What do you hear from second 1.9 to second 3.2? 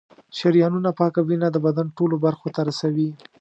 ټولو برخو ته رسوي.